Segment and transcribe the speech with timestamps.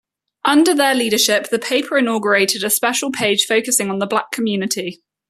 [0.45, 5.03] Under their leadership, the paper inaugurated a special page focusing on the black community.